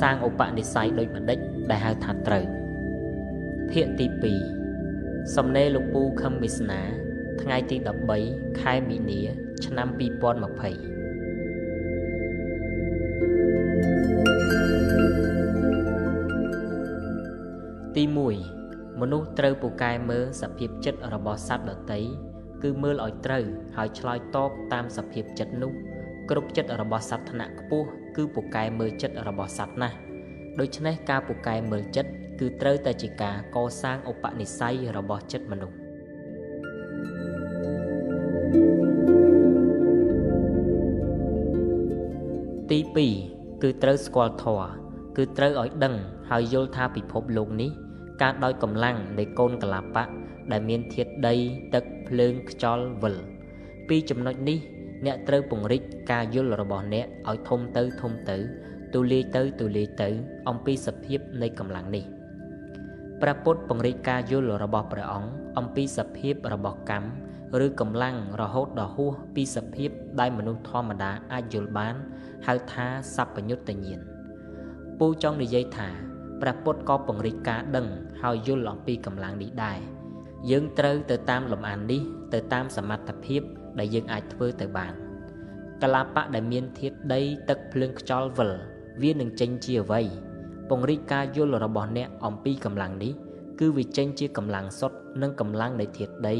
[0.00, 1.38] សាងឧបនិស្ស័យដោយបណ្ឌិត
[1.70, 2.44] ដែលហៅថាត្រូវ
[3.72, 4.06] ភាគទី
[4.70, 6.80] 2សំណេរលោកពូខឹមវាសនា
[7.42, 7.76] ថ្ងៃទី
[8.18, 9.20] 13ខែមីនា
[9.66, 10.00] ឆ្នាំ2020
[17.96, 18.04] ទី
[18.52, 22.00] 1មនុស្សត្រូវពូកែមើលសភាពចិត្តរបស់សត្វដទៃ
[22.62, 23.44] គឺមើលឲ្យត្រូវ
[23.76, 25.72] ហើយឆ្លើយតបតាមសភាពចិត្តនោះ
[26.30, 27.86] គ្រប់ចិត្តរបស់សត្វថ្នាក់ខ្ពស់
[28.16, 29.96] គឺពូកែមើលចិត្តរបស់សត្វណាស់
[30.60, 35.76] ដូច្នេះការពូកែមើលចិត្តគឺត្រូវតែជាការកសាងឧបនិស្ស័យរបស់ចិត្តមនុស្ស
[42.70, 42.78] ទី
[43.20, 44.70] 2គឺត្រូវស្គាល់ធម៌
[45.16, 45.94] គឺត្រូវឲ្យដឹង
[46.30, 47.70] ហើយយល់ថាពិភពលោកនេះ
[48.22, 50.04] កើតដោយកម្លាំងនៃកូនកលាបៈ
[50.52, 51.34] ដែលមានធាតុដី
[51.74, 53.16] ទឹកភ្លើងខ្យល់វិល
[53.88, 54.58] ពីចំណុចនេះ
[55.06, 58.36] អ្នកត្រូវពង្រីកការយល់របស់អ្នកឲ្យធំទៅធំទៅ
[58.94, 60.08] ទូលាយទៅទូលាយទៅ
[60.48, 62.04] អំពីសភាពនៃកម្លាំងនេះ
[63.22, 71.94] ព្រះពុទ្ធពង្រីកការយល់របស់ព្រះអង្គអំពីសភាពរបស់កម្មឬកម្លាំងរហូតដល់ហួសពីសភាពដែលមនុស្សធម្មតាអាចយល់បាន
[72.46, 74.00] ហៅថាសัพពញុត្តញ្ញាណ
[74.98, 75.88] ពូចង់និយាយថា
[76.42, 77.86] ព្រះពុទ្ធក៏ពង្រីកការដឹង
[78.22, 79.78] ហើយយល់អំពីកម្លាំងនេះដែរ
[80.50, 83.42] យើងត្រូវទៅតាមលំអាននេះទៅតាមសមត្ថភាព
[83.78, 84.92] ដែលយើងអាចធ្វើទៅបាន
[85.82, 88.50] កលាបៈដែលមានធាតុដីទឹកភ្លើងខ្យល់វិល
[89.02, 90.00] វានឹងចេញជាអ្វី
[90.70, 93.12] ពង្រីកការយល់របស់អ្នកអំពីកម្លាំងនេះ
[93.60, 96.34] គឺវាចេញជាកម្លាំងសុទ្ធនិងកម្លាំងនៃធាតុដី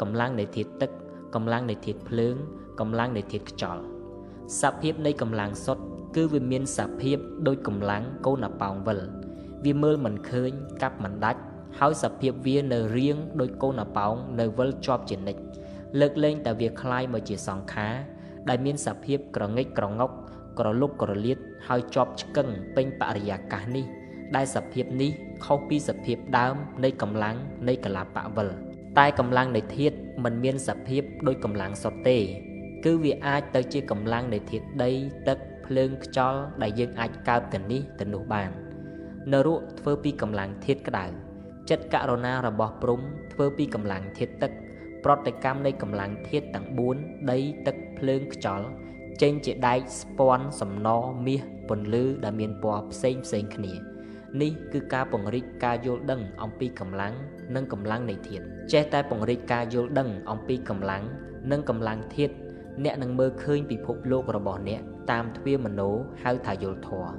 [0.00, 0.90] កម្លាំងនៃធាតុទឹក
[1.34, 2.34] កម្លាំងនៃធាតុភ្លើង
[2.80, 3.82] កម្លាំងនៃធាតុខ្យល់
[4.60, 5.82] សភាពនៃកម្លាំងសុទ្ធ
[6.16, 9.00] គឺវាមានសភាពដូចកម្លាំងកូនអប៉ោងវិល
[9.64, 10.50] វាមើលមិនឃើញ
[10.82, 11.40] កាប់មិនដាច់
[11.78, 15.42] ហើយសភាពវានៅរៀងដូចកូនអប៉ោងនៅវិលជាប់ជានិច្ច
[15.99, 17.93] លើកលែងតែវាคล้ายមកជាសង្ខារ
[18.49, 20.09] ដែលមានសភាពក្រងិចក្រងុក
[20.59, 21.37] ក្រលុបក្រលៀត
[21.67, 23.85] ហើយជាប់ឆ្កឹងពេញបរិយាកាសនេះ
[24.35, 25.11] ដែលសភាពនេះ
[25.45, 27.35] ខុសពីសភាពដើមនៃកម្លាំង
[27.67, 28.49] នៃកលាបៈវិល
[28.99, 32.17] តែកម្លាំងនៃធាតុមិនមានសភាពដូចកម្លាំងសុទ្ធទេ
[32.85, 34.91] គឺវាអាចទៅជាកម្លាំងនៃធាតុដី
[35.27, 38.49] ទឹកភ្លើងខ្យល់ដែលយើងអាចកើបទៅនេះទៅនោះបាន
[39.31, 41.05] នរកធ្វើពីកម្លាំងធាតុក្តៅ
[41.69, 43.01] ចិត្តករុណារបស់ព្រំ
[43.33, 44.51] ធ្វើពីកម្លាំងធាតុទឹក
[45.04, 46.66] ប្រតិកម្មនៃកម្លាំងធាតុទាំង
[46.98, 48.66] 4ដីទឹកភ្លើងខ្យល់
[49.22, 50.88] ចេញជាដែកស្ពាន់សំណ
[51.26, 53.72] មាសពន្លឺដែលមានពណ៌ផ្សេងផ្សេងគ្នា
[54.40, 57.12] នេះគឺការពង្រីកការយល់ដឹងអំពីកម្លាំង
[57.54, 61.02] និងកម្លាំងនៃធាតុចេះតែពង្រីកការយល់ដឹងអំពីកម្លាំង
[61.52, 62.34] និងកម្លាំងធាតុ
[62.84, 65.80] អ្នកនឹងមើលឃើញពិភពលោករបស់អ្នកតាមទ្វារមโน
[66.22, 67.12] ហៅថាយល់ធម៌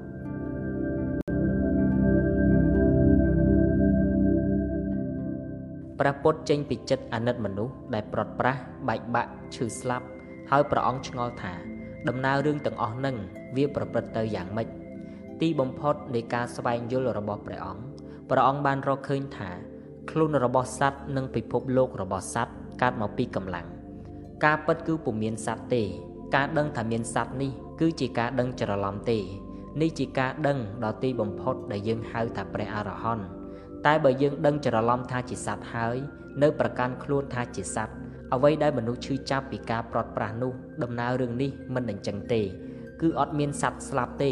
[5.99, 10.05] ព្រះពុទ្ធចេញពីចិត្តអាណិតមនុស្សដែលប្រត់ប្រាស់បែកបាក់ឈឺស្លាប់
[10.51, 11.53] ហើយព្រះអង្គឆ្ងល់ថា
[12.07, 13.15] ដំណើររឿងទាំងអស់នឹង
[13.55, 14.67] វាប្រព្រឹត្តទៅយ៉ាងម៉េច
[15.41, 17.83] ទីបំផុតនៃការស្វែងយល់របស់ព្រះអង្គ
[18.29, 19.49] ព្រះអង្គបានរកឃើញថា
[20.09, 23.67] ខ្លួនរបស់សត្វនិងពិភពលោករបស់សត្វកើតមកពីកម្លាំង
[24.45, 25.83] ការពិតគឺពុំមានសត្វទេ
[26.35, 29.19] ការដឹងថាមានសត្វនេះគឺជាការដឹងច្រឡំទេ
[29.81, 33.38] នេះជាការដឹងដល់ទីបំផុតដែលយើងហៅថាព្រះអរហន្ត
[33.85, 35.97] តែបើយើងដឹងច្រឡំថាជាសត្វហើយ
[36.41, 37.93] នៅប្រកាន់ខ្លួនថាជាសត្វ
[38.33, 40.51] អ្វីដែលមនុស្សឈឺចាប់ពីការប្រត់ប្រាស់នោះ
[40.83, 42.41] ដំណើររឿងនេះមិនអញ្ចឹងទេ
[43.01, 44.31] គឺអត់មានសត្វស្លាប់ទេ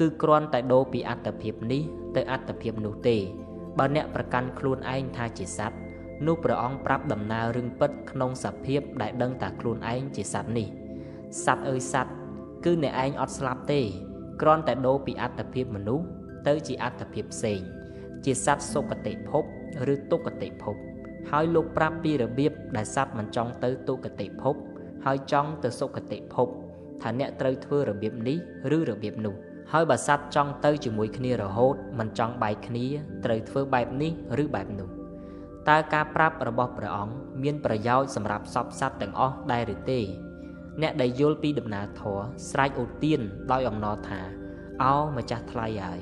[0.00, 1.82] គឺគ្រាន់តែដូរពីអត្តភាពនេះ
[2.16, 3.16] ទៅអត្តភាពនោះទេ
[3.78, 5.78] បើអ្នកប្រកាន់ខ្លួនឯងថាជាសត្វ
[6.26, 10.68] នោះព្រះអង្គប្រាប់ដំណើររឿងពិតក្នុងសភាពដែលដឹងតែខ្លួនឯងជាសត្វនេះ
[11.44, 12.12] សត្វអើយសត្វ
[12.64, 13.80] គឺអ្នកឯងអត់ស្លាប់ទេ
[14.42, 16.06] គ្រាន់តែដូរពីអត្តភាពមនុស្ស
[16.46, 17.60] ទៅជាអត្តភាពផ្សេង
[18.24, 19.44] ជាសត្វសុគតិភព
[19.92, 20.76] ឬទុគតិភព
[21.30, 24.54] ហើយលោកប្រាប់ពីរបៀបដែលសត្វមិនចង់ទៅទុគតិភព
[25.04, 26.48] ហើយចង់ទៅសុគតិភព
[27.02, 28.36] ថាអ្នកត្រូវធ្វើរបៀបនេះ
[28.76, 29.34] ឬរបៀបនោះ
[29.72, 32.86] ហើយបើសត្វចង់ទៅជាមួយគ្នារហូតមិនចង់បែកគ្នា
[33.24, 34.88] ត្រូវធ្វើបែបនេះឬបែបនោះ
[35.68, 40.00] តើការប្រាប់របស់ព្រះអង្គមានប្រយោជន៍សម្រាប់សពសត្វទាំងអស់ដែរឬទេ
[40.82, 43.20] អ្នកដែលយល់ពីដំណើរធម៌ស្រែកអូទាន
[43.52, 44.20] ដោយអំណរថា
[44.82, 46.00] អោម្ចាស់ថ្លៃហើយ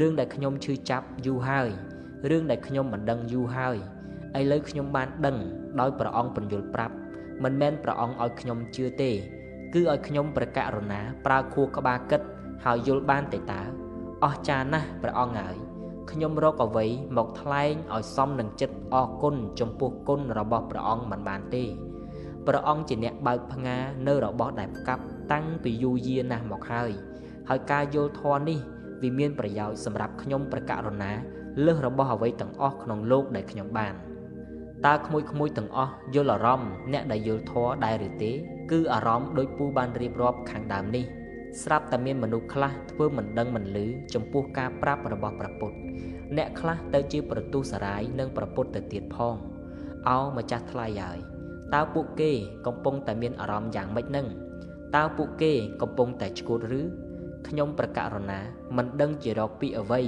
[0.00, 1.70] រឿងដែលខ្ញុំឈឺចាប់យូរហើយ
[2.30, 3.76] រឿងដែលខ្ញុំមិនដឹងយូរហើយ
[4.38, 5.36] ឥឡូវខ្ញុំបានដឹង
[5.80, 6.94] ដោយព្រះអង្គពន្យល់ប្រាប់
[7.44, 9.10] មិនមែនព្រះអង្គឲ្យខ្ញុំជឿទេ
[9.74, 12.20] គឺឲ្យខ្ញុំប្រករុណាប្រើខួរក្បាលគិត
[12.64, 13.62] ហើយយល់បានទេតើ
[14.24, 15.56] អស្ចារ្យណាស់ព្រះអង្គហើយ
[16.10, 16.86] ខ្ញុំរកអ្វី
[17.16, 21.64] មកថ្លែងឲ្យសមនឹងចិត្តអរគុណចំពោះគុណរបស់ព្រះអង្គមិនបានទេ
[22.46, 26.90] ព្រះអង្គជាអ្នកបើកផ្ងានៅរបស់ដែលផ្កាប់តាំងពីយូរយារណាស់មកហើយ
[27.48, 28.58] ហើយការយល់ធម៌នេះ
[29.02, 31.12] វាមានប្រយោជន៍សម្រាប់ខ្ញុំប្រករុណា
[31.64, 33.94] លើសរបស់អ្វីទាំងអស់ក្នុងលោកដែលខ្ញុំបាន
[34.86, 38.32] តើក្មួយក្មួយទាំងអស់យល់អារម្មណ៍អ្នកដែលយល់ធម៌ដែរឬទេ
[38.70, 41.04] គឺអារម្មណ៍ដោយពូបានរៀបរាប់ខាងដើមនេះ
[41.62, 43.78] ស្រាប់តែមានមនុស្សខ្លះធ្វើមិនដឹងមិនឮ
[44.14, 45.76] ចំពោះការប្រាប់របស់ព្រះពុទ្ធ
[46.36, 49.34] អ្នកខ្លះទៅជាប្រទុសរាយនឹងព្រះពុទ្ធទៅទៀតផង
[50.08, 51.18] អោម្ចាស់ថ្លៃហើយ
[51.74, 52.32] តើពួកគេ
[52.66, 54.26] កំពុងតែមានអារម្មណ៍យ៉ាងម៉េចនឹង
[54.96, 55.52] តើពួកគេ
[55.82, 56.82] កំពុងតែឈួតឬ
[57.48, 58.40] ខ្ញុំប្រកាសរណា
[58.76, 60.00] មិនដឹងជារកពីអ្វី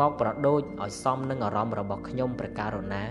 [0.00, 3.02] មកប្រដូចឲ្យសមនឹងអារម្មណ៍របស់ខ្ញុំប្រការណា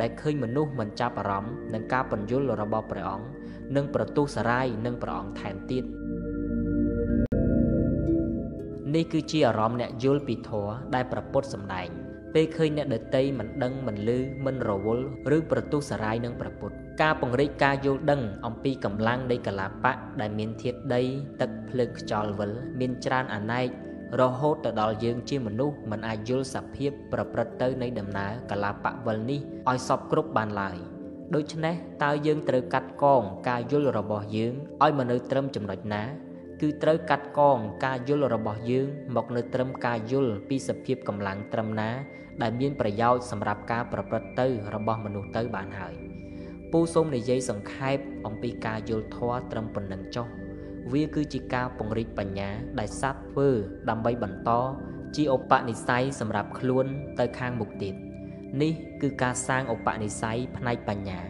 [0.00, 3.26] ដែលឃើញមនុស្សមិនចាប់អារម្មណ៍នឹងការបញ្យលរបស់ព្រះអង្គ
[3.76, 5.84] និងប្រទុសរាយនឹងព្រះអង្គថែមទៀត
[8.94, 11.88] នេះគឺជាអារម្មណ៍អ្នកយល់ពីធម៌ដែលប្រពុតសម្ដែង
[12.34, 14.10] ពេលឃើញអ្នកដតីមិនដឹងមិនឮ
[14.44, 15.04] មិនរវល់
[15.36, 21.02] ឬប្រទុសរាយនឹងប្រពុត ការពង្រីកការយល់ដឹងអំពីកម្លាំងនៃកលាបៈដែលមានធាតុដី
[21.40, 22.50] ទឹកភ្លើងខ្យល់វិល
[22.80, 23.68] មានច្រើនអនេក
[24.20, 29.40] រហូតទៅដល់យើងជាមនុស្សមិនអាចយល់សភាពប្រព្រឹត្តទៅនៃដំណើរកលាបៈវិលនេះ
[29.70, 30.76] ឲ្យសពគ្រប់បានឡើយ
[31.34, 31.74] ដូច្នេះ
[32.04, 36.02] តើយើងត្រូវកាត់កងការយល់របស់យើងឲ្យមកនៅត្រឹមចំណុចណា
[36.60, 38.86] គឺត្រូវកាត់កងការយល់របស់យើង
[39.16, 41.90] មកនៅត្រឹមការយល់ពីសភាពកម្លាំងត្រឹមណា
[42.42, 46.11] ដែលមានប្រយោជន៍សម្រាប់ការប្រព្រឹត្តទៅរបស់មនុស្សទៅបានហើយ
[46.72, 50.26] ពូសូមនិយាយសង្ខេបអំពីការយល់ធម៌ត្រឹមប៉ុណ្ណឹងចុះ
[50.92, 53.48] វាគឺជាការពង្រីកបញ្ញាដែលសត្វធ្វើ
[53.90, 54.50] ដើម្បីបន្ត
[55.16, 56.86] ជាឧបនិស្ស័យសម្រាប់ខ្លួន
[57.18, 57.94] ទៅខាងមុខទៀត
[58.62, 58.72] នេះ
[59.02, 61.20] គឺការសាងឧបនិស្ស័យផ្នែកបញ្ញា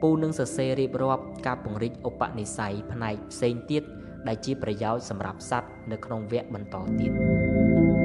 [0.00, 3.82] ពូនឹងសរសេររៀបរាប់ការពង្រីកឧបនិស្ស័យផ្នែកផ្សេងទៀត
[4.28, 7.97] ដែលជាប្រយោជន៍សម្រាប់សត្វនៅក្នុងវគ្គបន្តទៀត